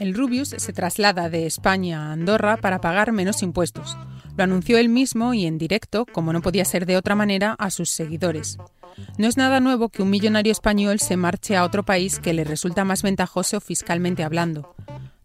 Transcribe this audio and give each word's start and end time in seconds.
El 0.00 0.14
Rubius 0.14 0.48
se 0.48 0.72
traslada 0.72 1.30
de 1.30 1.46
España 1.46 2.08
a 2.08 2.12
Andorra 2.12 2.56
para 2.56 2.80
pagar 2.80 3.12
menos 3.12 3.42
impuestos. 3.42 3.96
Lo 4.36 4.44
anunció 4.44 4.78
él 4.78 4.88
mismo 4.88 5.34
y 5.34 5.46
en 5.46 5.56
directo, 5.56 6.04
como 6.04 6.32
no 6.32 6.42
podía 6.42 6.64
ser 6.64 6.84
de 6.84 6.96
otra 6.96 7.14
manera, 7.14 7.54
a 7.58 7.70
sus 7.70 7.90
seguidores. 7.90 8.58
No 9.18 9.28
es 9.28 9.36
nada 9.36 9.60
nuevo 9.60 9.88
que 9.88 10.02
un 10.02 10.10
millonario 10.10 10.52
español 10.52 10.98
se 10.98 11.16
marche 11.16 11.56
a 11.56 11.64
otro 11.64 11.84
país 11.84 12.18
que 12.18 12.32
le 12.32 12.44
resulta 12.44 12.84
más 12.84 13.02
ventajoso 13.02 13.60
fiscalmente 13.60 14.24
hablando. 14.24 14.74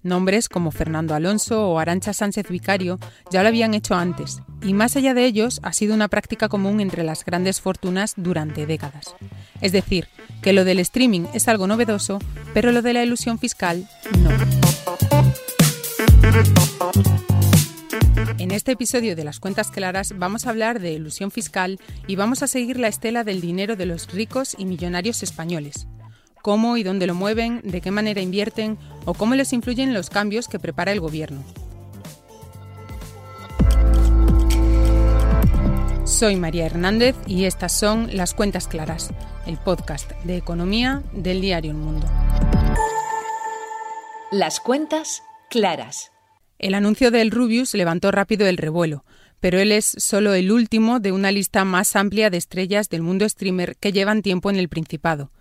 Nombres 0.01 0.49
como 0.49 0.71
Fernando 0.71 1.13
Alonso 1.13 1.67
o 1.67 1.79
Arancha 1.79 2.13
Sánchez 2.13 2.47
Vicario 2.47 2.99
ya 3.31 3.41
lo 3.41 3.49
habían 3.49 3.73
hecho 3.73 3.95
antes, 3.95 4.41
y 4.61 4.73
más 4.73 4.95
allá 4.95 5.13
de 5.13 5.25
ellos 5.25 5.59
ha 5.63 5.73
sido 5.73 5.93
una 5.93 6.07
práctica 6.07 6.49
común 6.49 6.79
entre 6.79 7.03
las 7.03 7.25
grandes 7.25 7.61
fortunas 7.61 8.13
durante 8.17 8.65
décadas. 8.65 9.15
Es 9.61 9.71
decir, 9.71 10.07
que 10.41 10.53
lo 10.53 10.65
del 10.65 10.79
streaming 10.79 11.25
es 11.33 11.47
algo 11.47 11.67
novedoso, 11.67 12.19
pero 12.53 12.71
lo 12.71 12.81
de 12.81 12.93
la 12.93 13.03
ilusión 13.03 13.39
fiscal 13.39 13.87
no. 14.19 14.29
En 18.37 18.51
este 18.51 18.71
episodio 18.71 19.15
de 19.15 19.23
Las 19.23 19.39
Cuentas 19.39 19.69
Claras 19.69 20.13
vamos 20.17 20.45
a 20.45 20.49
hablar 20.49 20.79
de 20.79 20.93
ilusión 20.93 21.29
fiscal 21.29 21.79
y 22.07 22.15
vamos 22.15 22.41
a 22.41 22.47
seguir 22.47 22.79
la 22.79 22.87
estela 22.87 23.23
del 23.23 23.41
dinero 23.41 23.75
de 23.75 23.85
los 23.85 24.11
ricos 24.11 24.55
y 24.57 24.65
millonarios 24.65 25.23
españoles 25.23 25.87
cómo 26.41 26.77
y 26.77 26.83
dónde 26.83 27.07
lo 27.07 27.15
mueven, 27.15 27.61
de 27.63 27.81
qué 27.81 27.91
manera 27.91 28.21
invierten 28.21 28.77
o 29.05 29.13
cómo 29.13 29.35
les 29.35 29.53
influyen 29.53 29.93
los 29.93 30.09
cambios 30.09 30.47
que 30.47 30.59
prepara 30.59 30.91
el 30.91 30.99
gobierno. 30.99 31.43
Soy 36.19 36.35
María 36.35 36.65
Hernández 36.65 37.15
y 37.27 37.45
estas 37.45 37.79
son 37.79 38.09
Las 38.13 38.33
Cuentas 38.33 38.67
Claras, 38.67 39.11
el 39.47 39.57
podcast 39.57 40.11
de 40.25 40.35
economía 40.35 41.01
del 41.13 41.39
diario 41.39 41.71
El 41.71 41.77
Mundo. 41.77 42.05
Las 44.29 44.59
Cuentas 44.59 45.23
Claras. 45.49 46.11
El 46.57 46.73
anuncio 46.73 47.09
del 47.09 47.31
Rubius 47.31 47.73
levantó 47.73 48.11
rápido 48.11 48.47
el 48.47 48.57
revuelo, 48.57 49.05
pero 49.39 49.59
él 49.59 49.71
es 49.71 49.95
solo 49.97 50.33
el 50.33 50.51
último 50.51 50.99
de 50.99 51.13
una 51.13 51.31
lista 51.31 51.63
más 51.63 51.95
amplia 51.95 52.29
de 52.29 52.35
estrellas 52.35 52.89
del 52.89 53.01
mundo 53.01 53.29
streamer 53.29 53.77
que 53.77 53.93
llevan 53.93 54.21
tiempo 54.21 54.49
en 54.49 54.57
el 54.57 54.67
Principado 54.67 55.31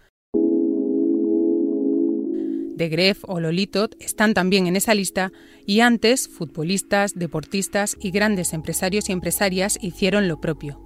de 2.79 2.89
Gref 2.89 3.25
o 3.27 3.41
Lolito 3.41 3.91
están 4.01 4.33
también 4.33 4.67
en 4.67 4.77
esa 4.77 4.95
lista 4.95 5.33
y 5.67 5.81
antes 5.81 6.29
futbolistas, 6.29 7.15
deportistas 7.15 7.97
y 8.01 8.11
grandes 8.11 8.55
empresarios 8.55 9.11
y 9.11 9.13
empresarias 9.13 9.79
hicieron 9.83 10.29
lo 10.29 10.41
propio. 10.41 10.81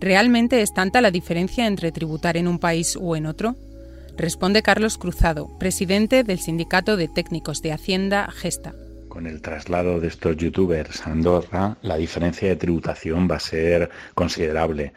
¿Realmente 0.00 0.62
es 0.62 0.72
tanta 0.72 1.00
la 1.00 1.10
diferencia 1.10 1.66
entre 1.66 1.90
tributar 1.90 2.36
en 2.36 2.46
un 2.46 2.58
país 2.58 2.96
o 3.00 3.16
en 3.16 3.26
otro? 3.26 3.56
Responde 4.16 4.62
Carlos 4.62 4.98
Cruzado, 4.98 5.48
presidente 5.58 6.22
del 6.22 6.38
Sindicato 6.38 6.96
de 6.96 7.08
Técnicos 7.08 7.62
de 7.62 7.72
Hacienda 7.72 8.30
Gesta. 8.30 8.74
Con 9.08 9.26
el 9.26 9.40
traslado 9.40 10.00
de 10.00 10.08
estos 10.08 10.36
youtubers 10.36 11.06
a 11.06 11.12
Andorra, 11.12 11.76
la 11.82 11.96
diferencia 11.96 12.48
de 12.48 12.56
tributación 12.56 13.28
va 13.30 13.36
a 13.36 13.40
ser 13.40 13.90
considerable. 14.14 14.92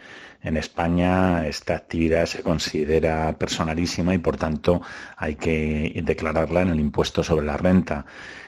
En 0.45 0.57
España 0.57 1.47
esta 1.47 1.75
actividad 1.75 2.27
se 2.27 2.43
considera 2.43 3.33
personalísima 3.33 4.13
y 4.13 4.19
por 4.19 4.37
tanto 4.37 4.81
hay 5.17 5.35
que 5.35 5.99
declararla 6.05 6.61
en 6.61 6.69
el 6.69 6.79
impuesto 6.79 7.23
sobre 7.23 7.47
la 7.47 7.57
renta 7.57 8.05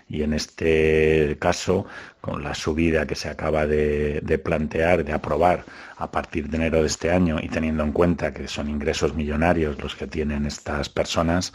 y 0.10 0.24
en 0.24 0.34
este 0.34 1.38
caso, 1.40 1.86
con 2.22 2.44
la 2.44 2.56
subida 2.56 3.06
que 3.06 3.16
se 3.16 3.30
acaba 3.30 3.66
de, 3.66 4.42
plantear, 4.44 5.04
de 5.04 5.14
aprobar 5.14 5.66
a 5.98 6.12
partir 6.12 6.50
de 6.50 6.58
enero 6.58 6.82
de 6.82 6.88
este 6.88 7.12
año 7.12 7.38
y 7.42 7.50
teniendo 7.50 7.84
en 7.84 7.92
cuenta 7.92 8.34
que 8.34 8.48
son 8.48 8.70
ingresos 8.70 9.16
millonarios 9.16 9.82
los 9.82 9.96
que 9.96 10.08
tienen 10.08 10.46
estas 10.46 10.90
personas, 10.90 11.54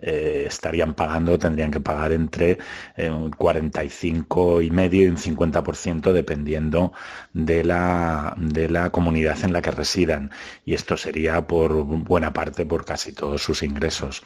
eh, 0.00 0.44
estarían 0.46 0.94
pagando, 0.94 1.38
tendrían 1.38 1.70
que 1.70 1.80
pagar 1.80 2.12
entre 2.12 2.58
eh, 2.96 3.10
un 3.10 3.30
45 3.30 4.62
y 4.62 4.70
medio 4.70 5.02
y 5.04 5.06
un 5.06 5.16
50% 5.16 6.12
dependiendo 6.12 6.92
de 7.32 7.64
la, 7.64 8.34
de 8.36 8.68
la 8.68 8.90
comunidad 8.90 9.42
en 9.44 9.52
la 9.52 9.62
que 9.62 9.70
residan. 9.70 10.30
Y 10.64 10.74
esto 10.74 10.96
sería 10.96 11.46
por 11.46 11.72
buena 11.84 12.32
parte 12.32 12.66
por 12.66 12.84
casi 12.84 13.12
todos 13.12 13.42
sus 13.42 13.62
ingresos. 13.62 14.22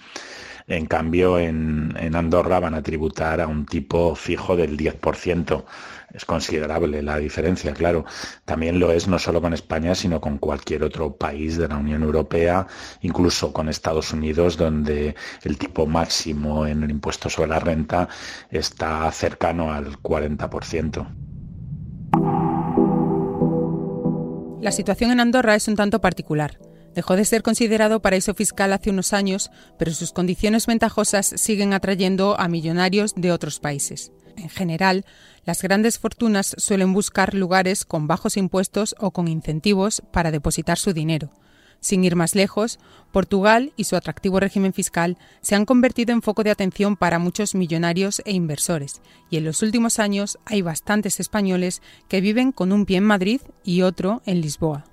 En 0.68 0.84
cambio, 0.84 1.38
en, 1.38 1.96
Andorra 2.14 2.60
van 2.60 2.74
a 2.74 2.82
tributar 2.82 3.40
a 3.40 3.46
un 3.46 3.64
tipo 3.64 4.14
fijo 4.14 4.54
del 4.54 4.76
10%. 4.76 5.64
Es 6.12 6.26
considerable 6.26 7.02
la 7.02 7.16
diferencia, 7.16 7.72
claro. 7.72 8.04
También 8.44 8.78
lo 8.78 8.92
es 8.92 9.08
no 9.08 9.18
solo 9.18 9.40
con 9.40 9.54
España, 9.54 9.94
sino 9.94 10.20
con 10.20 10.36
cualquier 10.36 10.82
otro 10.82 11.16
país 11.16 11.56
de 11.56 11.68
la 11.68 11.78
Unión 11.78 12.02
Europea, 12.02 12.66
incluso 13.00 13.50
con 13.50 13.70
Estados 13.70 14.12
Unidos, 14.12 14.58
donde 14.58 15.14
el 15.42 15.56
tipo 15.56 15.86
máximo 15.86 16.66
en 16.66 16.82
el 16.82 16.90
impuesto 16.90 17.30
sobre 17.30 17.48
la 17.48 17.60
renta 17.60 18.08
está 18.50 19.10
cercano 19.10 19.72
al 19.72 20.02
40%. 20.02 21.06
La 24.60 24.72
situación 24.72 25.12
en 25.12 25.20
Andorra 25.20 25.54
es 25.54 25.66
un 25.66 25.76
tanto 25.76 26.00
particular. 26.00 26.58
Dejó 26.98 27.14
de 27.14 27.24
ser 27.24 27.44
considerado 27.44 28.02
paraíso 28.02 28.34
fiscal 28.34 28.72
hace 28.72 28.90
unos 28.90 29.12
años, 29.12 29.52
pero 29.78 29.94
sus 29.94 30.10
condiciones 30.10 30.66
ventajosas 30.66 31.26
siguen 31.26 31.72
atrayendo 31.72 32.34
a 32.40 32.48
millonarios 32.48 33.14
de 33.14 33.30
otros 33.30 33.60
países. 33.60 34.10
En 34.36 34.48
general, 34.48 35.04
las 35.44 35.62
grandes 35.62 36.00
fortunas 36.00 36.56
suelen 36.58 36.92
buscar 36.92 37.34
lugares 37.34 37.84
con 37.84 38.08
bajos 38.08 38.36
impuestos 38.36 38.96
o 38.98 39.12
con 39.12 39.28
incentivos 39.28 40.02
para 40.10 40.32
depositar 40.32 40.76
su 40.76 40.92
dinero. 40.92 41.30
Sin 41.78 42.02
ir 42.02 42.16
más 42.16 42.34
lejos, 42.34 42.80
Portugal 43.12 43.72
y 43.76 43.84
su 43.84 43.94
atractivo 43.94 44.40
régimen 44.40 44.72
fiscal 44.72 45.18
se 45.40 45.54
han 45.54 45.66
convertido 45.66 46.12
en 46.12 46.20
foco 46.20 46.42
de 46.42 46.50
atención 46.50 46.96
para 46.96 47.20
muchos 47.20 47.54
millonarios 47.54 48.22
e 48.24 48.32
inversores, 48.32 49.02
y 49.30 49.36
en 49.36 49.44
los 49.44 49.62
últimos 49.62 50.00
años 50.00 50.36
hay 50.46 50.62
bastantes 50.62 51.20
españoles 51.20 51.80
que 52.08 52.20
viven 52.20 52.50
con 52.50 52.72
un 52.72 52.86
pie 52.86 52.96
en 52.96 53.04
Madrid 53.04 53.40
y 53.62 53.82
otro 53.82 54.20
en 54.26 54.40
Lisboa. 54.40 54.84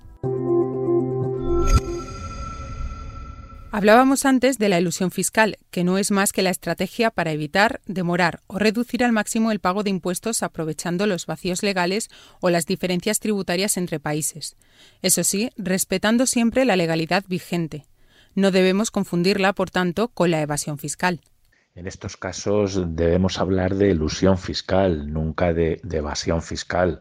Hablábamos 3.76 4.24
antes 4.24 4.56
de 4.56 4.70
la 4.70 4.80
ilusión 4.80 5.10
fiscal, 5.10 5.58
que 5.70 5.84
no 5.84 5.98
es 5.98 6.10
más 6.10 6.32
que 6.32 6.40
la 6.40 6.48
estrategia 6.48 7.10
para 7.10 7.32
evitar, 7.32 7.82
demorar 7.84 8.40
o 8.46 8.58
reducir 8.58 9.04
al 9.04 9.12
máximo 9.12 9.52
el 9.52 9.60
pago 9.60 9.82
de 9.82 9.90
impuestos 9.90 10.42
aprovechando 10.42 11.06
los 11.06 11.26
vacíos 11.26 11.62
legales 11.62 12.08
o 12.40 12.48
las 12.48 12.64
diferencias 12.64 13.20
tributarias 13.20 13.76
entre 13.76 14.00
países. 14.00 14.56
Eso 15.02 15.24
sí, 15.24 15.50
respetando 15.58 16.24
siempre 16.24 16.64
la 16.64 16.76
legalidad 16.76 17.24
vigente. 17.28 17.84
No 18.34 18.50
debemos 18.50 18.90
confundirla, 18.90 19.52
por 19.52 19.70
tanto, 19.70 20.08
con 20.08 20.30
la 20.30 20.40
evasión 20.40 20.78
fiscal. 20.78 21.20
En 21.74 21.86
estos 21.86 22.16
casos 22.16 22.96
debemos 22.96 23.38
hablar 23.38 23.74
de 23.74 23.90
ilusión 23.90 24.38
fiscal, 24.38 25.12
nunca 25.12 25.52
de, 25.52 25.82
evasión 25.90 26.40
fiscal, 26.40 27.00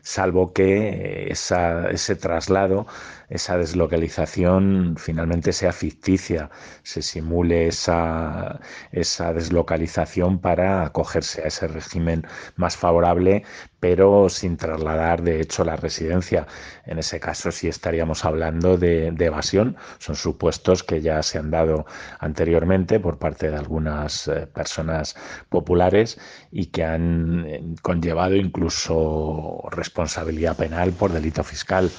salvo 0.00 0.54
que 0.54 1.28
ese 1.28 2.16
traslado 2.16 2.86
esa 3.28 3.56
deslocalización 3.58 4.96
finalmente 4.98 5.52
sea 5.52 5.72
ficticia, 5.72 6.50
se 6.82 7.02
simule 7.02 7.68
esa, 7.68 8.60
esa 8.92 9.32
deslocalización 9.32 10.38
para 10.38 10.84
acogerse 10.84 11.42
a 11.42 11.46
ese 11.48 11.66
régimen 11.68 12.26
más 12.56 12.76
favorable, 12.76 13.44
pero 13.84 14.30
sin 14.30 14.56
trasladar 14.56 15.22
de 15.22 15.42
hecho 15.42 15.62
la 15.62 15.76
residencia. 15.76 16.46
En 16.86 16.98
ese 16.98 17.20
caso 17.20 17.52
sí 17.52 17.68
estaríamos 17.68 18.24
hablando 18.24 18.78
de, 18.78 19.08
evasión. 19.18 19.76
Son 19.98 20.16
supuestos 20.16 20.82
que 20.82 21.02
ya 21.02 21.22
se 21.22 21.36
han 21.36 21.50
dado 21.50 21.84
anteriormente 22.18 22.98
por 22.98 23.18
parte 23.18 23.50
de 23.50 23.56
algunas 23.56 24.26
eh, 24.28 24.46
personas 24.46 25.16
populares 25.50 26.18
y 26.50 26.66
que 26.66 26.82
han 26.82 27.44
eh, 27.46 27.62
conllevado 27.82 28.36
incluso 28.36 29.62
responsabilidad 29.70 30.56
penal 30.56 30.92
por 30.92 31.12
delito 31.12 31.44
fiscal. 31.44 31.90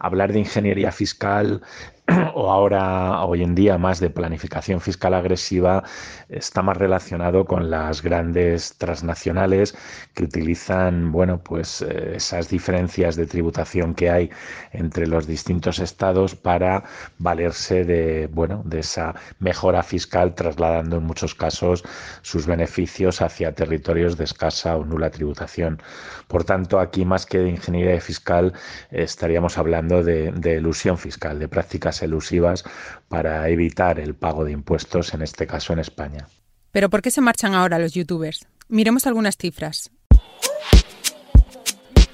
Hablar 0.00 0.32
de 0.32 0.40
ingeniería 0.40 0.90
fiscal 0.92 1.62
o 2.34 2.50
ahora, 2.50 3.24
hoy 3.24 3.42
en 3.42 3.54
día, 3.54 3.78
más 3.78 4.00
de 4.00 4.10
planificación 4.10 4.80
fiscal 4.80 5.14
agresiva, 5.14 5.84
está 6.28 6.62
más 6.62 6.76
relacionado 6.76 7.44
con 7.44 7.70
las 7.70 8.02
grandes 8.02 8.76
transnacionales 8.78 9.76
que 10.14 10.24
utilizan, 10.24 11.12
bueno, 11.12 11.42
pues 11.42 11.82
eh, 11.82 12.16
esas 12.16 12.48
diferencias 12.48 13.16
de 13.16 13.26
tributación 13.26 13.94
que 13.94 14.10
hay 14.10 14.30
entre 14.72 15.06
los 15.06 15.26
distintos 15.26 15.78
estados 15.78 16.34
para 16.34 16.84
valerse 17.18 17.84
de, 17.84 18.28
bueno, 18.32 18.62
de 18.64 18.80
esa 18.80 19.14
mejora 19.38 19.82
fiscal, 19.82 20.34
trasladando 20.34 20.96
en 20.96 21.04
muchos 21.04 21.34
casos 21.34 21.84
sus 22.22 22.46
beneficios 22.46 23.22
hacia 23.22 23.54
territorios 23.54 24.16
de 24.16 24.24
escasa 24.24 24.76
o 24.76 24.84
nula 24.84 25.10
tributación. 25.10 25.80
Por 26.28 26.44
tanto, 26.44 26.80
aquí 26.80 27.04
más 27.04 27.26
que 27.26 27.38
de 27.38 27.50
ingeniería 27.50 28.00
fiscal, 28.00 28.52
estaríamos 28.90 29.58
hablando 29.58 30.02
de, 30.02 30.32
de 30.32 30.56
elusión 30.56 30.96
fiscal, 30.98 31.38
de 31.38 31.48
prácticas 31.48 31.99
elusivas 32.02 32.64
para 33.08 33.48
evitar 33.48 33.98
el 33.98 34.14
pago 34.14 34.44
de 34.44 34.52
impuestos, 34.52 35.14
en 35.14 35.22
este 35.22 35.46
caso 35.46 35.72
en 35.72 35.80
España. 35.80 36.26
¿Pero 36.72 36.90
por 36.90 37.02
qué 37.02 37.10
se 37.10 37.20
marchan 37.20 37.54
ahora 37.54 37.78
los 37.78 37.92
youtubers? 37.92 38.46
Miremos 38.68 39.06
algunas 39.06 39.36
cifras. 39.36 39.90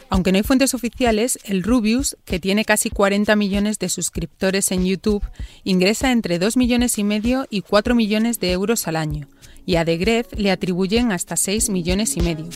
Aunque 0.08 0.32
no 0.32 0.38
hay 0.38 0.44
fuentes 0.44 0.72
oficiales, 0.72 1.38
el 1.44 1.62
Rubius, 1.62 2.16
que 2.24 2.38
tiene 2.38 2.64
casi 2.64 2.90
40 2.90 3.34
millones 3.36 3.78
de 3.78 3.88
suscriptores 3.88 4.70
en 4.70 4.86
YouTube, 4.86 5.22
ingresa 5.64 6.12
entre 6.12 6.38
2 6.38 6.56
millones 6.56 6.98
y 6.98 7.04
medio 7.04 7.46
y 7.50 7.62
4 7.62 7.94
millones 7.94 8.38
de 8.40 8.52
euros 8.52 8.86
al 8.86 8.96
año, 8.96 9.28
y 9.66 9.76
a 9.76 9.84
De 9.84 9.98
Gref 9.98 10.32
le 10.32 10.50
atribuyen 10.50 11.10
hasta 11.12 11.36
6 11.36 11.70
millones 11.70 12.16
y 12.16 12.20
medio. 12.20 12.48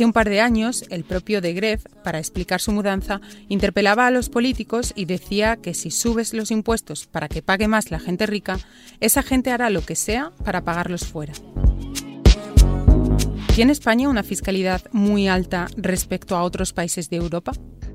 Hace 0.00 0.06
un 0.06 0.14
par 0.14 0.30
de 0.30 0.40
años, 0.40 0.86
el 0.88 1.04
propio 1.04 1.42
De 1.42 1.52
Gref, 1.52 1.84
para 2.02 2.18
explicar 2.18 2.62
su 2.62 2.72
mudanza, 2.72 3.20
interpelaba 3.50 4.06
a 4.06 4.10
los 4.10 4.30
políticos 4.30 4.94
y 4.96 5.04
decía 5.04 5.56
que 5.56 5.74
si 5.74 5.90
subes 5.90 6.32
los 6.32 6.50
impuestos 6.50 7.06
para 7.06 7.28
que 7.28 7.42
pague 7.42 7.68
más 7.68 7.90
la 7.90 7.98
gente 7.98 8.24
rica, 8.24 8.58
esa 9.00 9.22
gente 9.22 9.50
hará 9.50 9.68
lo 9.68 9.84
que 9.84 9.96
sea 9.96 10.32
para 10.42 10.64
pagarlos 10.64 11.04
fuera. 11.04 11.34
¿Tiene 13.54 13.72
España 13.72 14.08
una 14.08 14.22
fiscalidad 14.22 14.80
muy 14.90 15.28
alta 15.28 15.66
respecto 15.76 16.34
a 16.34 16.44
otros 16.44 16.72
países 16.72 17.10
de 17.10 17.16
Europa? 17.16 17.52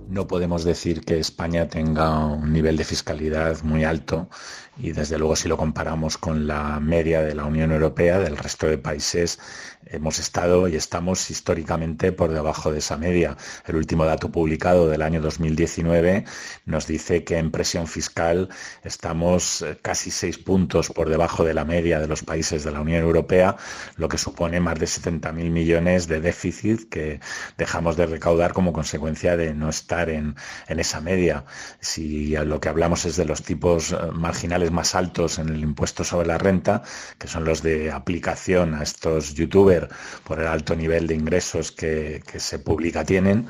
No 0.08 0.28
podemos 0.28 0.64
decir 0.64 1.02
que 1.02 1.18
España 1.18 1.68
tenga 1.68 2.24
un 2.28 2.54
nivel 2.54 2.78
de 2.78 2.84
fiscalidad 2.84 3.64
muy 3.64 3.84
alto 3.84 4.30
y 4.78 4.92
desde 4.92 5.18
luego 5.18 5.36
si 5.36 5.50
lo 5.50 5.58
comparamos 5.58 6.20
con 6.20 6.46
la 6.46 6.80
media 6.80 7.22
de 7.22 7.34
la 7.34 7.46
Unión 7.46 7.72
Europea, 7.72 8.20
del 8.20 8.38
resto 8.38 8.68
de 8.68 8.78
países, 8.78 9.40
hemos 9.88 10.20
estado 10.20 10.68
y 10.68 10.76
estamos 10.76 11.30
históricamente 11.30 12.12
por 12.12 12.32
debajo 12.32 12.72
de 12.72 12.80
esa 12.80 12.98
media. 12.98 13.38
El 13.66 13.76
último 13.76 14.06
dato 14.06 14.32
publicado 14.32 14.90
del 14.90 15.02
año 15.02 15.22
2019 15.22 16.26
nos 16.66 16.88
dice 16.88 17.24
que 17.24 17.38
en 17.38 17.52
presión 17.52 17.88
fiscal 17.88 18.50
estamos 18.84 19.62
eh, 19.62 19.78
casi 19.82 20.12
seis 20.12 20.38
puntos 20.38 20.90
por 20.90 21.10
debajo 21.10 21.44
de 21.44 21.54
la 21.54 21.66
media 21.66 22.00
de 22.00 22.08
los 22.08 22.24
países 22.24 22.64
de 22.64 22.72
la 22.72 22.82
Unión 22.82 23.02
Europea, 23.02 23.58
lo 23.98 24.10
que 24.10 24.18
supone 24.18 24.60
más 24.60 24.80
de 24.80 24.86
70.000 24.86 25.34
millones 25.50 26.08
de 26.08 26.20
déficit 26.20 26.90
que 26.90 27.20
dejamos 27.58 27.98
de 27.98 28.06
recaudar 28.08 28.54
como 28.54 28.74
consecuencia 28.74 29.38
de 29.38 29.54
no 29.54 29.70
estar 29.70 30.10
en, 30.10 30.36
en 30.68 30.80
esa 30.80 31.02
media. 31.02 31.46
Si 31.80 32.36
lo 32.36 32.60
que 32.60 32.70
hablamos 32.70 33.06
es 33.06 33.16
de 33.16 33.26
los 33.26 33.44
tipos 33.44 33.92
eh, 33.92 33.98
marginales 34.14 34.72
más 34.72 34.96
altos 34.96 35.40
en 35.40 35.50
el 35.50 35.60
impuesto 35.62 36.04
sobre 36.04 36.28
la 36.28 36.38
renta, 36.38 36.84
que 37.20 37.28
son 37.28 37.46
los 37.46 37.62
de 37.62 37.92
aplicación 37.92 38.74
a 38.74 38.84
estos 38.84 39.34
youtubers 39.36 39.75
por 40.24 40.40
el 40.40 40.48
alto 40.48 40.76
nivel 40.76 41.08
de 41.08 41.16
ingresos 41.16 41.72
que, 41.72 42.22
se 42.38 42.60
publica 42.60 43.04
tienen, 43.06 43.48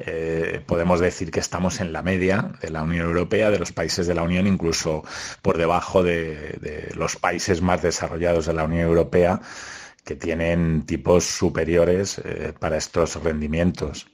eh, 0.00 0.60
podemos 0.66 1.00
decir 1.00 1.30
que 1.30 1.40
estamos 1.40 1.80
en 1.80 1.92
la 1.92 2.02
media 2.02 2.52
de 2.60 2.70
la 2.70 2.82
Unión 2.82 3.06
Europea, 3.06 3.50
de 3.50 3.58
los 3.58 3.72
países 3.72 4.06
de 4.06 4.14
la 4.14 4.22
Unión, 4.22 4.46
incluso 4.46 5.02
por 5.42 5.58
debajo 5.58 6.02
de 6.02 6.90
los 6.94 7.16
países 7.16 7.60
más 7.62 7.82
desarrollados 7.82 8.46
de 8.46 8.54
la 8.54 8.64
Unión 8.64 8.82
Europea 8.86 9.40
que 10.04 10.14
tienen 10.16 10.84
tipos 10.86 11.24
superiores 11.24 12.18
eh, 12.24 12.52
para 12.58 12.76
estos 12.76 13.22
rendimientos. 13.22 14.06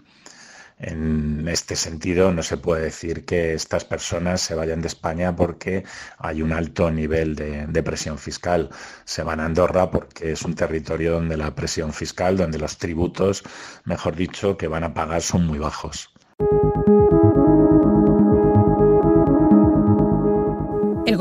En 0.82 1.46
este 1.46 1.76
sentido, 1.76 2.32
no 2.32 2.42
se 2.42 2.56
puede 2.56 2.84
decir 2.84 3.26
que 3.26 3.52
estas 3.52 3.84
personas 3.84 4.40
se 4.40 4.54
vayan 4.54 4.80
de 4.80 4.88
España 4.88 5.36
porque 5.36 5.84
hay 6.16 6.40
un 6.40 6.52
alto 6.52 6.90
nivel 6.90 7.34
de, 7.36 7.82
presión 7.82 8.16
fiscal. 8.16 8.70
Se 9.04 9.22
van 9.22 9.40
a 9.40 9.44
Andorra 9.44 9.90
porque 9.90 10.32
es 10.32 10.42
un 10.42 10.54
territorio 10.54 11.12
donde 11.12 11.36
la 11.36 11.54
presión 11.54 11.92
fiscal, 11.92 12.38
donde 12.38 12.58
los 12.58 12.78
tributos, 12.78 13.42
mejor 13.84 14.16
dicho, 14.16 14.56
que 14.56 14.68
van 14.68 14.84
a 14.84 14.94
pagar 14.94 15.20
son 15.20 15.46
muy 15.46 15.58
bajos. 15.58 16.14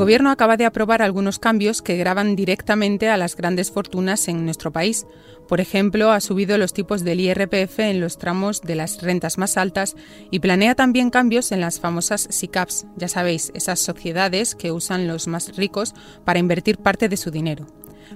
Gobierno 0.00 0.30
acaba 0.30 0.56
de 0.56 0.64
aprobar 0.64 1.02
algunos 1.02 1.38
cambios 1.38 1.82
que 1.82 1.98
graban 1.98 2.34
directamente 2.34 3.10
a 3.10 3.18
las 3.18 3.36
grandes 3.36 3.70
fortunas 3.70 4.28
en 4.28 4.46
nuestro 4.46 4.72
país. 4.72 5.06
Por 5.46 5.60
ejemplo, 5.60 6.10
ha 6.10 6.22
subido 6.22 6.56
los 6.56 6.72
tipos 6.72 7.04
del 7.04 7.20
IRPF 7.20 7.80
en 7.80 8.00
los 8.00 8.16
tramos 8.16 8.62
de 8.62 8.76
las 8.76 9.02
rentas 9.02 9.36
más 9.36 9.58
altas 9.58 9.96
y 10.30 10.38
planea 10.38 10.74
también 10.74 11.10
cambios 11.10 11.52
en 11.52 11.60
las 11.60 11.80
famosas 11.80 12.28
SICAPs, 12.30 12.86
ya 12.96 13.08
sabéis, 13.08 13.52
esas 13.54 13.78
sociedades 13.78 14.54
que 14.54 14.72
usan 14.72 15.06
los 15.06 15.26
más 15.26 15.54
ricos 15.58 15.92
para 16.24 16.38
invertir 16.38 16.78
parte 16.78 17.10
de 17.10 17.18
su 17.18 17.30
dinero. 17.30 17.66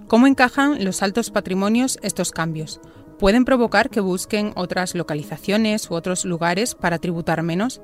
¿Cómo 0.08 0.26
encajan 0.26 0.86
los 0.86 1.02
altos 1.02 1.30
patrimonios 1.30 1.98
estos 2.00 2.30
cambios? 2.30 2.80
¿Pueden 3.18 3.44
provocar 3.44 3.90
que 3.90 4.00
busquen 4.00 4.52
otras 4.56 4.94
localizaciones 4.94 5.90
u 5.90 5.94
otros 5.94 6.24
lugares 6.24 6.74
para 6.74 6.98
tributar 6.98 7.42
menos? 7.42 7.82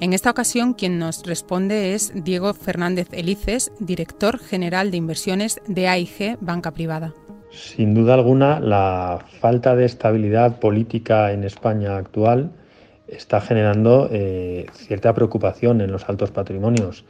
En 0.00 0.12
esta 0.12 0.30
ocasión, 0.30 0.74
quien 0.74 0.98
nos 0.98 1.24
responde 1.24 1.94
es 1.94 2.12
Diego 2.24 2.52
Fernández 2.52 3.08
Elices, 3.12 3.70
director 3.78 4.38
general 4.38 4.90
de 4.90 4.96
inversiones 4.96 5.60
de 5.68 5.86
AIG 5.86 6.36
Banca 6.40 6.72
Privada. 6.72 7.14
Sin 7.52 7.94
duda 7.94 8.14
alguna, 8.14 8.58
la 8.58 9.24
falta 9.40 9.76
de 9.76 9.84
estabilidad 9.84 10.58
política 10.58 11.30
en 11.30 11.44
España 11.44 11.96
actual 11.96 12.50
está 13.06 13.40
generando 13.40 14.08
eh, 14.10 14.66
cierta 14.72 15.14
preocupación 15.14 15.80
en 15.80 15.92
los 15.92 16.08
altos 16.08 16.32
patrimonios. 16.32 17.04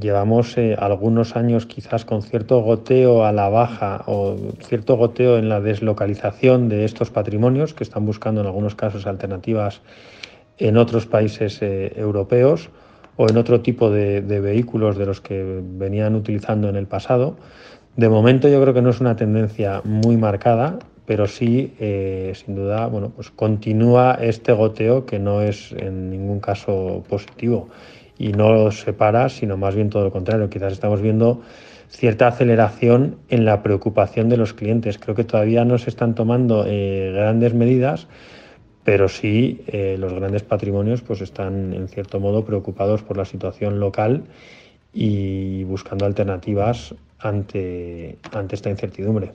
Llevamos 0.00 0.56
eh, 0.56 0.76
algunos 0.78 1.34
años 1.34 1.66
quizás 1.66 2.04
con 2.04 2.22
cierto 2.22 2.60
goteo 2.60 3.24
a 3.24 3.32
la 3.32 3.48
baja 3.48 4.04
o 4.06 4.36
cierto 4.60 4.96
goteo 4.96 5.36
en 5.36 5.48
la 5.48 5.60
deslocalización 5.60 6.68
de 6.68 6.84
estos 6.84 7.10
patrimonios 7.10 7.74
que 7.74 7.84
están 7.84 8.06
buscando 8.06 8.40
en 8.40 8.46
algunos 8.46 8.76
casos 8.76 9.06
alternativas 9.06 9.82
en 10.58 10.76
otros 10.76 11.06
países 11.06 11.60
eh, 11.62 11.92
europeos 11.96 12.70
o 13.16 13.28
en 13.28 13.36
otro 13.36 13.60
tipo 13.60 13.90
de, 13.90 14.20
vehículos 14.20 14.96
de 14.96 15.06
los 15.06 15.20
que 15.20 15.60
venían 15.62 16.14
utilizando 16.14 16.68
en 16.68 16.76
el 16.76 16.86
pasado. 16.86 17.36
De 17.96 18.08
momento 18.08 18.48
yo 18.48 18.60
creo 18.60 18.74
que 18.74 18.82
no 18.82 18.90
es 18.90 19.00
una 19.00 19.14
tendencia 19.14 19.80
muy 19.84 20.16
marcada, 20.16 20.78
pero 21.06 21.26
sí, 21.26 21.74
eh, 21.78 22.32
sin 22.34 22.56
duda, 22.56 22.86
bueno, 22.86 23.12
pues 23.14 23.30
continúa 23.30 24.18
este 24.20 24.52
goteo 24.52 25.06
que 25.06 25.18
no 25.18 25.42
es 25.42 25.72
en 25.72 26.10
ningún 26.10 26.40
caso 26.40 27.04
positivo 27.08 27.68
y 28.18 28.32
no 28.32 28.52
lo 28.52 28.70
separa, 28.72 29.28
sino 29.28 29.56
más 29.56 29.74
bien 29.74 29.90
todo 29.90 30.04
lo 30.04 30.12
contrario. 30.12 30.48
Quizás 30.50 30.72
estamos 30.72 31.00
viendo 31.00 31.42
cierta 31.88 32.26
aceleración 32.28 33.16
en 33.28 33.44
la 33.44 33.62
preocupación 33.62 34.28
de 34.28 34.36
los 34.36 34.54
clientes. 34.54 34.98
Creo 34.98 35.14
que 35.14 35.24
todavía 35.24 35.64
no 35.64 35.78
se 35.78 35.90
están 35.90 36.14
tomando 36.14 36.64
eh, 36.66 37.12
grandes 37.14 37.54
medidas, 37.54 38.08
pero 38.84 39.08
sí 39.08 39.62
eh, 39.66 39.96
los 39.98 40.12
grandes 40.12 40.42
patrimonios 40.42 41.00
pues 41.00 41.22
están 41.22 41.72
en 41.72 41.88
cierto 41.88 42.20
modo 42.20 42.44
preocupados 42.44 43.02
por 43.02 43.16
la 43.16 43.24
situación 43.24 43.80
local 43.80 44.24
y 44.92 45.64
buscando 45.64 46.04
alternativas 46.04 46.94
ante, 47.18 48.18
ante 48.30 48.54
esta 48.54 48.70
incertidumbre. 48.70 49.32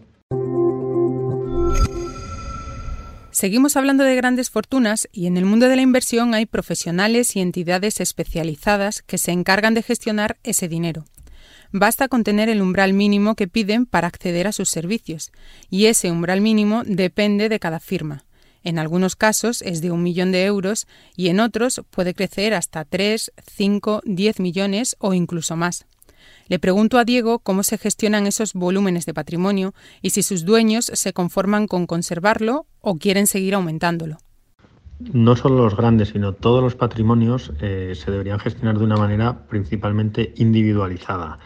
Seguimos 3.31 3.77
hablando 3.77 4.03
de 4.03 4.15
grandes 4.15 4.49
fortunas 4.49 5.07
y 5.11 5.25
en 5.27 5.37
el 5.37 5.45
mundo 5.45 5.69
de 5.69 5.75
la 5.75 5.81
inversión 5.81 6.33
hay 6.33 6.45
profesionales 6.45 7.35
y 7.35 7.41
entidades 7.41 7.99
especializadas 8.01 9.01
que 9.01 9.17
se 9.17 9.31
encargan 9.31 9.73
de 9.73 9.83
gestionar 9.83 10.37
ese 10.43 10.67
dinero. 10.67 11.05
Basta 11.71 12.07
con 12.07 12.23
tener 12.23 12.49
el 12.49 12.61
umbral 12.61 12.93
mínimo 12.93 13.35
que 13.35 13.47
piden 13.47 13.85
para 13.85 14.07
acceder 14.07 14.47
a 14.47 14.51
sus 14.51 14.69
servicios, 14.69 15.31
y 15.69 15.85
ese 15.85 16.11
umbral 16.11 16.41
mínimo 16.41 16.83
depende 16.85 17.47
de 17.47 17.59
cada 17.59 17.79
firma. 17.79 18.25
En 18.63 18.79
algunos 18.79 19.15
casos 19.15 19.61
es 19.61 19.81
de 19.81 19.91
un 19.91 20.03
millón 20.03 20.31
de 20.31 20.45
euros 20.45 20.87
y 21.15 21.29
en 21.29 21.39
otros 21.39 21.81
puede 21.89 22.13
crecer 22.13 22.53
hasta 22.53 22.85
3, 22.85 23.31
5, 23.45 24.01
10 24.05 24.39
millones 24.39 24.95
o 24.99 25.13
incluso 25.13 25.55
más. 25.55 25.85
Le 26.47 26.59
pregunto 26.59 26.97
a 26.97 27.05
Diego 27.05 27.39
cómo 27.39 27.63
se 27.63 27.77
gestionan 27.77 28.25
esos 28.25 28.53
volúmenes 28.53 29.05
de 29.05 29.13
patrimonio 29.13 29.73
y 30.01 30.09
si 30.09 30.23
sus 30.23 30.45
dueños 30.45 30.91
se 30.93 31.13
conforman 31.13 31.67
con 31.67 31.85
conservarlo 31.85 32.65
o 32.81 32.95
quieren 32.95 33.27
seguir 33.27 33.53
aumentándolo. 33.53 34.17
No 34.99 35.37
solo 35.37 35.63
los 35.63 35.77
grandes, 35.77 36.09
sino 36.09 36.33
todos 36.33 36.61
los 36.61 36.75
patrimonios 36.75 37.53
eh, 37.61 37.93
se 37.95 38.11
deberían 38.11 38.39
gestionar 38.39 38.77
de 38.77 38.83
una 38.83 38.97
manera 38.97 39.47
principalmente 39.47 40.33
individualizada. 40.37 41.39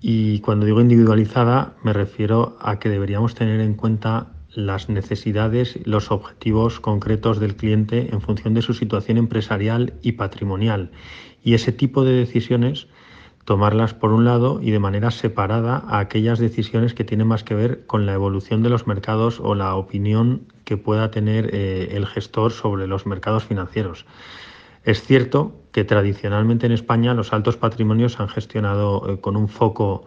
Y 0.00 0.40
cuando 0.40 0.66
digo 0.66 0.80
individualizada 0.80 1.74
me 1.84 1.92
refiero 1.92 2.56
a 2.60 2.78
que 2.78 2.88
deberíamos 2.88 3.34
tener 3.34 3.60
en 3.60 3.74
cuenta 3.74 4.33
las 4.54 4.88
necesidades, 4.88 5.78
los 5.84 6.10
objetivos 6.10 6.80
concretos 6.80 7.40
del 7.40 7.56
cliente 7.56 8.08
en 8.12 8.20
función 8.20 8.54
de 8.54 8.62
su 8.62 8.74
situación 8.74 9.18
empresarial 9.18 9.94
y 10.02 10.12
patrimonial. 10.12 10.90
Y 11.42 11.54
ese 11.54 11.72
tipo 11.72 12.04
de 12.04 12.12
decisiones 12.12 12.86
tomarlas 13.44 13.92
por 13.92 14.12
un 14.12 14.24
lado 14.24 14.60
y 14.62 14.70
de 14.70 14.78
manera 14.78 15.10
separada 15.10 15.84
a 15.86 15.98
aquellas 15.98 16.38
decisiones 16.38 16.94
que 16.94 17.04
tienen 17.04 17.26
más 17.26 17.44
que 17.44 17.54
ver 17.54 17.86
con 17.86 18.06
la 18.06 18.14
evolución 18.14 18.62
de 18.62 18.70
los 18.70 18.86
mercados 18.86 19.38
o 19.40 19.54
la 19.54 19.74
opinión 19.74 20.46
que 20.64 20.76
pueda 20.76 21.10
tener 21.10 21.54
eh, 21.54 21.88
el 21.92 22.06
gestor 22.06 22.52
sobre 22.52 22.86
los 22.86 23.06
mercados 23.06 23.44
financieros. 23.44 24.06
Es 24.84 25.02
cierto 25.02 25.54
que 25.72 25.84
tradicionalmente 25.84 26.66
en 26.66 26.72
España 26.72 27.14
los 27.14 27.32
altos 27.32 27.56
patrimonios 27.56 28.20
han 28.20 28.28
gestionado 28.28 29.08
eh, 29.08 29.20
con 29.20 29.36
un 29.36 29.48
foco 29.48 30.06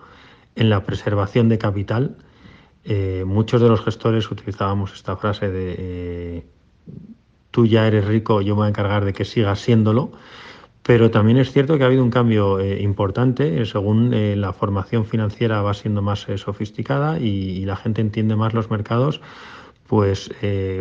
en 0.56 0.70
la 0.70 0.84
preservación 0.84 1.50
de 1.50 1.60
capital, 1.60 2.18
eh, 2.90 3.26
muchos 3.26 3.62
de 3.62 3.68
los 3.68 3.82
gestores 3.82 4.32
utilizábamos 4.32 4.94
esta 4.94 5.18
frase 5.18 5.50
de 5.50 5.76
eh, 5.78 6.46
tú 7.52 7.66
ya 7.66 7.86
eres 7.86 8.06
rico, 8.06 8.40
yo 8.42 8.56
me 8.56 8.60
voy 8.60 8.66
a 8.68 8.70
encargar 8.70 9.04
de 9.04 9.12
que 9.12 9.26
sigas 9.26 9.60
siéndolo, 9.60 10.12
Pero 10.84 11.12
también 11.12 11.38
es 11.38 11.52
cierto 11.52 11.78
que 11.78 11.84
ha 11.84 11.88
habido 11.88 12.02
un 12.02 12.12
cambio 12.12 12.62
eh, 12.62 12.82
importante 12.82 13.66
según 13.66 14.12
la 14.40 14.54
formación 14.54 15.04
financiera 15.04 15.62
va 15.62 15.74
siendo 15.74 16.02
más 16.02 16.28
sofisticada 16.38 17.20
y, 17.20 17.66
la 17.66 17.76
gente 17.76 18.00
entiende 18.00 18.38
más 18.38 18.54
los 18.54 18.72
mercados 18.72 19.20
pues 19.88 20.32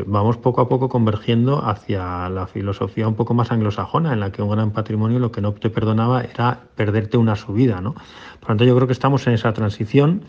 vamos 0.07 0.37
poco 0.37 0.61
a 0.61 0.69
poco 0.69 0.89
convergiendo 0.89 1.65
hacia 1.65 2.29
la 2.29 2.49
filosofía 2.49 3.07
un 3.07 3.15
poco 3.15 3.35
más 3.35 3.53
anglosajona, 3.53 4.13
en 4.13 4.19
la 4.19 4.33
que 4.33 4.43
un 4.43 4.51
gran 4.51 4.73
patrimonio 4.73 5.21
lo 5.21 5.31
que 5.31 5.41
no 5.41 5.53
te 5.53 5.71
perdonaba 5.71 6.23
era 6.23 6.61
perderte 6.75 7.17
una 7.17 7.37
subida. 7.37 7.81
¿no? 7.81 7.95
Por 7.95 8.43
lo 8.43 8.47
tanto, 8.49 8.65
yo 8.65 8.75
creo 8.75 8.89
que 8.89 8.93
estamos 8.93 9.25
en 9.29 9.35
esa 9.35 9.53
transición 9.53 10.23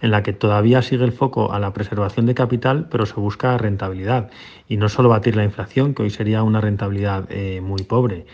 en 0.00 0.10
la 0.10 0.22
que 0.22 0.32
todavía 0.32 0.82
sigue 0.82 1.04
el 1.04 1.12
foco 1.12 1.52
a 1.52 1.58
la 1.58 1.72
preservación 1.72 2.26
de 2.26 2.34
capital, 2.34 2.88
pero 2.90 3.06
se 3.06 3.14
busca 3.14 3.56
rentabilidad. 3.58 4.30
Y 4.68 4.76
no 4.76 4.88
solo 4.88 5.08
batir 5.08 5.36
la 5.36 5.44
inflación, 5.44 5.94
que 5.94 6.02
hoy 6.02 6.10
sería 6.10 6.42
una 6.42 6.60
rentabilidad 6.60 7.26
eh, 7.30 7.60
muy 7.60 7.82
pobre. 7.82 8.26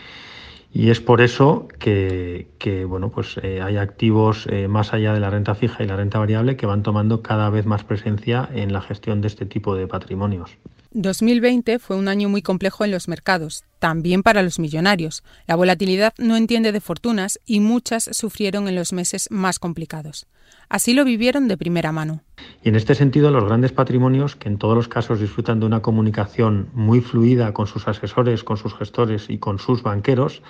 Y 0.73 0.89
es 0.89 1.01
por 1.01 1.21
eso 1.21 1.67
que, 1.79 2.45
bueno, 2.87 3.09
pues, 3.09 3.39
eh, 3.41 3.61
hay 3.61 3.77
activos 3.77 4.47
eh, 4.51 4.67
más 4.67 4.93
allá 4.93 5.13
de 5.13 5.19
la 5.19 5.29
renta 5.29 5.55
fija 5.55 5.83
y 5.83 5.87
la 5.87 5.95
renta 5.95 6.19
variable 6.19 6.55
que 6.55 6.65
van 6.65 6.83
tomando 6.83 7.21
cada 7.21 7.49
vez 7.49 7.65
más 7.65 7.83
presencia 7.83 8.47
en 8.53 8.73
la 8.73 8.81
gestión 8.81 9.21
de 9.21 9.27
este 9.27 9.45
tipo 9.45 9.75
de 9.75 9.87
patrimonios. 9.87 10.57
2020 10.99 11.77
fue 11.77 11.95
un 11.95 12.07
año 12.07 12.27
muy 12.27 12.41
complejo 12.41 12.83
en 12.83 12.89
los 12.89 13.07
mercados, 13.07 13.63
también 13.77 14.23
para 14.23 14.41
los 14.41 14.57
millonarios. 14.57 15.23
La 15.45 15.55
volatilidad 15.55 16.15
no 16.17 16.35
entiende 16.35 16.71
de 16.71 16.81
fortunas 16.81 17.39
y 17.45 17.59
muchas 17.59 18.09
sufrieron 18.13 18.67
en 18.67 18.73
los 18.73 18.93
meses 18.93 19.27
más 19.29 19.59
complicados. 19.59 20.25
Así 20.69 20.95
lo 20.95 21.05
vivieron 21.05 21.47
de 21.47 21.55
primera 21.55 21.91
mano. 21.91 22.23
Y 22.63 22.69
en 22.69 22.75
este 22.75 22.95
sentido, 22.95 23.29
los 23.29 23.45
grandes 23.45 23.73
patrimonios, 23.73 24.35
que 24.35 24.49
en 24.49 24.57
todos 24.57 24.75
los 24.75 24.87
casos 24.87 25.19
disfrutan 25.19 25.59
de 25.59 25.67
una 25.67 25.83
comunicación 25.83 26.69
muy 26.73 26.99
fluida 27.01 27.53
con 27.53 27.67
sus 27.67 27.87
asesores, 27.87 28.43
con 28.43 28.57
sus 28.57 28.73
gestores 28.73 29.29
y 29.29 29.37
con 29.37 29.59
sus 29.59 29.83
banqueros, 29.83 30.41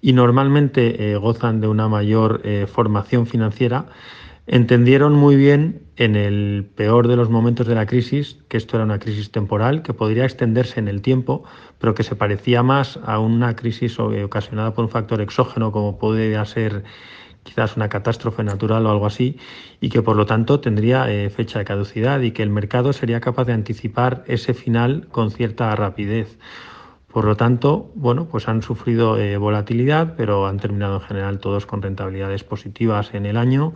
y 0.00 0.14
normalmente 0.14 1.12
eh, 1.12 1.16
gozan 1.16 1.60
de 1.60 1.68
una 1.68 1.88
mayor 1.88 2.40
eh, 2.44 2.66
formación 2.66 3.26
financiera, 3.26 3.84
entendieron 4.46 5.14
muy 5.14 5.36
bien 5.36 5.82
en 5.96 6.16
el 6.16 6.68
peor 6.74 7.08
de 7.08 7.16
los 7.16 7.30
momentos 7.30 7.66
de 7.66 7.74
la 7.74 7.86
crisis 7.86 8.38
que 8.48 8.56
esto 8.56 8.76
era 8.76 8.84
una 8.84 8.98
crisis 8.98 9.30
temporal 9.30 9.82
que 9.82 9.94
podría 9.94 10.24
extenderse 10.24 10.80
en 10.80 10.88
el 10.88 11.02
tiempo, 11.02 11.44
pero 11.78 11.94
que 11.94 12.02
se 12.02 12.16
parecía 12.16 12.62
más 12.62 12.98
a 13.04 13.18
una 13.18 13.54
crisis 13.54 13.98
eh, 13.98 14.24
ocasionada 14.24 14.74
por 14.74 14.84
un 14.84 14.90
factor 14.90 15.20
exógeno 15.20 15.72
como 15.72 15.98
podría 15.98 16.44
ser 16.44 16.84
quizás 17.42 17.76
una 17.76 17.88
catástrofe 17.88 18.42
natural 18.44 18.86
o 18.86 18.90
algo 18.90 19.06
así, 19.06 19.38
y 19.80 19.88
que 19.88 20.02
por 20.02 20.16
lo 20.16 20.26
tanto 20.26 20.60
tendría 20.60 21.10
eh, 21.10 21.30
fecha 21.30 21.58
de 21.58 21.64
caducidad 21.64 22.20
y 22.20 22.32
que 22.32 22.42
el 22.42 22.50
mercado 22.50 22.92
sería 22.92 23.20
capaz 23.20 23.44
de 23.44 23.54
anticipar 23.54 24.24
ese 24.26 24.54
final 24.54 25.08
con 25.10 25.30
cierta 25.30 25.74
rapidez. 25.74 26.38
Por 27.12 27.24
lo 27.24 27.36
tanto, 27.36 27.90
bueno, 27.96 28.28
pues 28.28 28.46
han 28.46 28.62
sufrido 28.62 29.18
eh, 29.18 29.36
volatilidad, 29.36 30.14
pero 30.16 30.46
han 30.46 30.58
terminado 30.58 30.96
en 30.96 31.00
general 31.00 31.40
todos 31.40 31.66
con 31.66 31.82
rentabilidades 31.82 32.44
positivas 32.44 33.14
en 33.14 33.26
el 33.26 33.36
año 33.36 33.74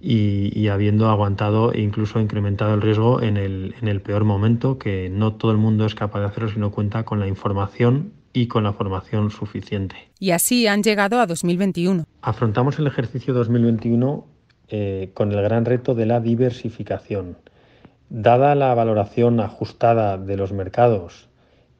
y, 0.00 0.68
habiendo 0.68 1.08
aguantado 1.10 1.72
e 1.72 1.80
incluso 1.80 2.20
incrementado 2.20 2.74
el 2.74 2.80
riesgo 2.80 3.20
en 3.20 3.36
el, 3.36 3.74
en 3.80 3.88
el 3.88 4.00
peor 4.00 4.24
momento, 4.24 4.78
que 4.78 5.10
no 5.10 5.34
todo 5.34 5.50
el 5.50 5.58
mundo 5.58 5.84
es 5.84 5.94
capaz 5.94 6.20
de 6.20 6.26
hacerlo 6.26 6.48
si 6.48 6.58
no 6.58 6.70
cuenta 6.70 7.04
con 7.04 7.20
la 7.20 7.28
información 7.28 8.12
y 8.32 8.46
con 8.46 8.64
la 8.64 8.72
formación 8.72 9.30
suficiente. 9.30 9.96
Y 10.18 10.30
así 10.30 10.66
han 10.66 10.82
llegado 10.82 11.20
a 11.20 11.26
2021. 11.26 12.04
Afrontamos 12.22 12.78
el 12.78 12.86
ejercicio 12.86 13.34
2021 13.34 14.26
eh, 14.68 15.10
con 15.14 15.32
el 15.32 15.42
gran 15.42 15.64
reto 15.64 15.94
de 15.94 16.06
la 16.06 16.20
diversificación. 16.20 17.36
Dada 18.08 18.54
la 18.54 18.74
valoración 18.74 19.40
ajustada 19.40 20.16
de 20.16 20.36
los 20.36 20.52
mercados 20.52 21.28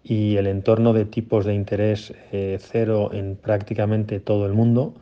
y 0.03 0.37
el 0.37 0.47
entorno 0.47 0.93
de 0.93 1.05
tipos 1.05 1.45
de 1.45 1.55
interés 1.55 2.13
eh, 2.33 2.59
cero 2.61 3.11
en 3.13 3.37
prácticamente 3.37 4.21
todo 4.21 4.47
el 4.47 4.53
mundo, 4.53 4.95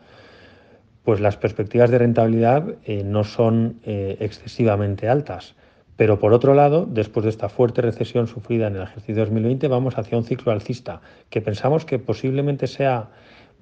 pues 1.08 1.20
las 1.20 1.38
perspectivas 1.38 1.90
de 1.90 1.96
rentabilidad 1.96 2.74
eh, 2.84 3.02
no 3.02 3.24
son 3.24 3.80
excesivamente 3.82 5.08
altas. 5.08 5.54
Pero 5.96 6.18
por 6.18 6.34
otro 6.34 6.52
lado, 6.52 6.84
después 6.86 7.24
de 7.24 7.30
esta 7.30 7.48
fuerte 7.48 7.80
recesión 7.80 8.26
sufrida 8.26 8.66
en 8.66 8.76
el 8.76 8.82
ejercicio 8.82 9.22
2020, 9.22 9.68
vamos 9.68 9.96
hacia 9.96 10.18
un 10.18 10.24
ciclo 10.24 10.52
alcista 10.52 11.00
que 11.30 11.40
pensamos 11.40 11.86
que 11.86 11.98
posiblemente 11.98 12.66
sea 12.66 13.08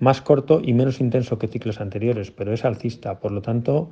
más 0.01 0.23
corto 0.23 0.61
y 0.61 0.73
menos 0.73 1.01
intenso 1.01 1.39
que 1.39 1.47
ciclos 1.47 1.81
anteriores, 1.81 2.33
pero 2.33 2.53
es 2.53 2.65
alcista. 2.65 3.21
Por 3.21 3.31
lo 3.31 3.43
tanto, 3.43 3.91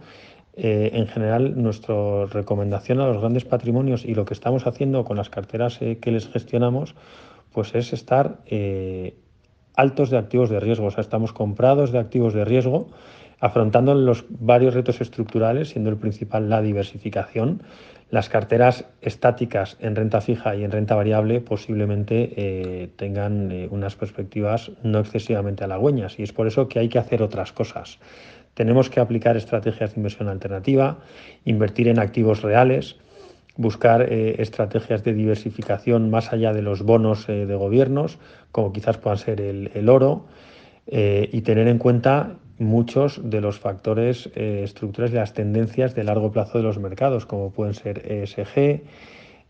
eh, 0.56 0.90
en 0.92 1.06
general, 1.06 1.54
nuestra 1.62 2.26
recomendación 2.26 3.00
a 3.00 3.06
los 3.06 3.18
grandes 3.18 3.44
patrimonios 3.44 4.04
y 4.04 4.16
lo 4.16 4.24
que 4.24 4.34
estamos 4.34 4.66
haciendo 4.66 5.04
con 5.04 5.16
las 5.16 5.30
carteras 5.30 5.80
eh, 5.80 5.98
que 6.00 6.10
les 6.10 6.28
gestionamos, 6.28 6.96
pues 7.52 7.72
es 7.76 7.92
estar 7.92 8.40
eh, 8.46 9.14
altos 9.76 10.10
de 10.10 10.18
activos 10.18 10.50
de 10.50 10.60
riesgo. 10.60 10.86
O 10.86 10.90
sea, 10.90 11.02
estamos 11.02 11.32
comprados 11.32 11.92
de 11.92 11.98
activos 11.98 12.34
de 12.34 12.44
riesgo, 12.44 12.88
afrontando 13.44 13.94
los 13.94 14.24
varios 14.30 14.72
retos 14.72 15.02
estructurales, 15.02 15.68
siendo 15.68 15.90
el 15.90 15.98
principal 15.98 16.48
la 16.48 16.62
diversificación 16.62 17.62
las 18.10 18.28
carteras 18.28 18.86
estáticas 19.00 19.76
en 19.80 19.96
renta 19.96 20.20
fija 20.20 20.54
y 20.54 20.64
en 20.64 20.70
renta 20.70 20.94
variable 20.94 21.40
posiblemente 21.40 22.32
eh, 22.36 22.88
tengan 22.96 23.50
eh, 23.50 23.68
unas 23.70 23.96
perspectivas 23.96 24.70
no 24.82 25.00
excesivamente 25.00 25.64
halagüeñas 25.64 26.18
y 26.18 26.22
es 26.22 26.32
por 26.32 26.46
eso 26.46 26.68
que 26.68 26.78
hay 26.78 26.88
que 26.88 26.98
hacer 26.98 27.22
otras 27.22 27.52
cosas. 27.52 27.98
Tenemos 28.54 28.88
que 28.88 29.00
aplicar 29.00 29.36
estrategias 29.36 29.94
de 29.94 30.00
inversión 30.00 30.28
alternativa, 30.28 30.98
invertir 31.44 31.88
en 31.88 31.98
activos 31.98 32.42
reales, 32.42 32.96
buscar 33.56 34.02
eh, 34.02 34.36
estrategias 34.38 35.02
de 35.02 35.12
diversificación 35.12 36.08
más 36.08 36.32
allá 36.32 36.52
de 36.52 36.62
los 36.62 36.82
bonos 36.82 37.26
de 37.26 37.54
gobiernos, 37.56 38.18
como 38.52 38.72
quizás 38.72 38.96
puedan 38.96 39.18
ser 39.18 39.40
el 39.40 39.88
oro, 39.88 40.26
y 40.86 41.40
tener 41.40 41.66
en 41.66 41.78
cuenta 41.78 42.36
muchos 42.58 43.20
de 43.22 43.40
los 43.40 43.58
factores 43.58 44.30
eh, 44.34 44.62
estructurales 44.64 45.12
y 45.14 45.16
las 45.16 45.32
tendencias 45.32 45.94
de 45.94 46.04
largo 46.04 46.30
plazo 46.30 46.58
de 46.58 46.64
los 46.64 46.78
mercados, 46.78 47.26
como 47.26 47.50
pueden 47.50 47.74
ser 47.74 48.10
ESG, 48.10 48.82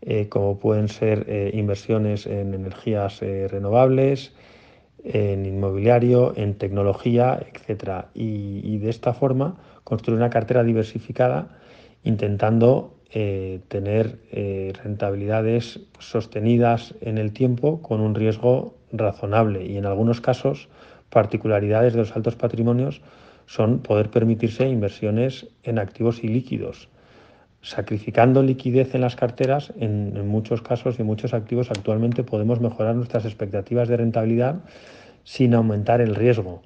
eh, 0.01 0.27
como 0.29 0.59
pueden 0.59 0.87
ser 0.87 1.25
eh, 1.27 1.51
inversiones 1.53 2.25
en 2.25 2.53
energías 2.53 3.19
renovables, 3.19 4.33
en 5.03 5.45
inmobiliario, 5.45 6.33
en 6.35 6.55
tecnología, 6.55 7.39
etc. 7.39 8.05
Y, 8.15 8.77
de 8.79 8.89
esta 8.89 9.13
forma 9.13 9.57
construir 9.83 10.17
una 10.17 10.31
cartera 10.31 10.63
diversificada 10.63 11.59
intentando 12.03 12.91
tener 13.69 14.19
rentabilidades 14.83 15.79
sostenidas 15.99 16.95
en 16.99 17.17
el 17.17 17.31
tiempo 17.31 17.81
con 17.81 18.01
un 18.01 18.13
riesgo 18.13 18.75
razonable 18.91 19.65
y 19.65 19.77
en 19.77 19.85
algunos 19.85 20.19
casos 20.19 20.67
particularidades 21.09 21.93
de 21.93 21.99
los 21.99 22.15
altos 22.15 22.35
patrimonios 22.35 23.01
son 23.45 23.79
poder 23.79 24.09
permitirse 24.09 24.67
inversiones 24.67 25.47
en 25.63 25.79
activos 25.79 26.23
ilíquidos, 26.23 26.89
sacrificando 27.61 28.43
liquidez 28.43 28.95
en 28.95 29.01
las 29.01 29.15
carteras, 29.15 29.73
en, 29.79 30.27
muchos 30.27 30.61
casos 30.61 30.97
y 30.97 31.01
en 31.01 31.07
muchos 31.07 31.33
activos 31.33 31.71
actualmente 31.71 32.23
podemos 32.23 32.59
mejorar 32.59 32.95
nuestras 32.95 33.25
expectativas 33.25 33.87
de 33.87 33.97
rentabilidad 33.97 34.57
sin 35.23 35.53
aumentar 35.53 36.01
el 36.01 36.15
riesgo 36.15 36.61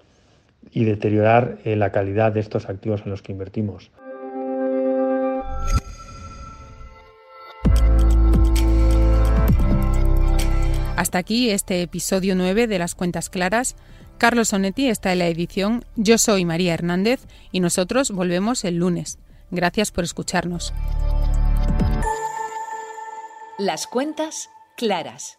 y 0.72 0.84
deteriorar 0.84 1.58
eh, 1.64 1.76
la 1.76 1.92
calidad 1.92 2.34
de 2.34 2.42
estos 2.42 2.70
activos 2.70 3.02
en 3.06 3.12
los 3.12 3.22
que 3.22 3.32
invertimos. 3.32 3.92
Hasta 11.00 11.18
aquí 11.18 11.50
este 11.50 11.82
episodio 11.82 12.36
9 12.36 12.68
de 12.68 12.78
las 12.78 12.94
cuentas 12.94 13.30
claras. 13.30 13.78
Carlos 14.18 14.50
Sonetti 14.50 14.90
está 14.90 15.14
en 15.14 15.20
la 15.20 15.28
edición. 15.28 15.86
Yo 15.96 16.18
soy 16.18 16.44
María 16.44 16.74
Hernández 16.74 17.22
y 17.54 17.62
nosotros 17.62 18.12
volvemos 18.12 18.66
el 18.66 18.76
lunes. 18.76 19.18
Gracias 19.50 19.92
por 19.92 20.04
escucharnos. 20.04 20.74
Las 23.58 23.88
cuentas 23.88 24.50
claras. 24.76 25.39